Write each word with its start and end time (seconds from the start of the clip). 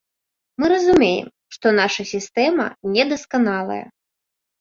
Мы 0.61 0.65
разумеем, 0.75 1.27
што 1.55 1.73
наша 1.79 2.05
сістэма 2.13 2.65
недасканалая. 2.95 3.77